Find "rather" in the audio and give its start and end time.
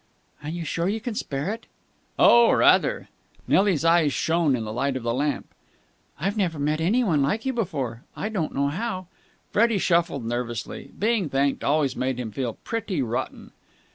2.53-3.07